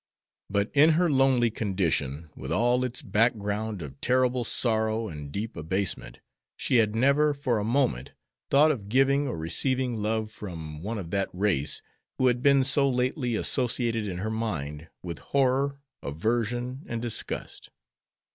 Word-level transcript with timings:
But 0.49 0.71
in 0.73 0.93
her 0.93 1.11
lonely 1.11 1.51
condition, 1.51 2.31
with 2.35 2.51
all 2.51 2.83
its 2.83 3.03
background 3.03 3.83
of 3.83 4.01
terrible 4.01 4.43
sorrow 4.43 5.07
and 5.07 5.31
deep 5.31 5.55
abasement, 5.55 6.21
she 6.57 6.77
had 6.77 6.95
never 6.95 7.35
for 7.35 7.59
a 7.59 7.63
moment 7.63 8.09
thought 8.49 8.71
of 8.71 8.89
giving 8.89 9.27
or 9.27 9.37
receiving 9.37 10.01
love 10.01 10.31
from 10.31 10.81
one 10.81 10.97
of 10.97 11.11
that 11.11 11.29
race 11.33 11.83
who 12.17 12.25
had 12.25 12.41
been 12.41 12.63
so 12.63 12.89
lately 12.89 13.35
associated 13.35 14.07
in 14.07 14.17
her 14.17 14.31
mind 14.31 14.87
with 15.03 15.19
horror, 15.19 15.77
aversion, 16.01 16.83
and 16.87 16.99
disgust. 17.03 17.69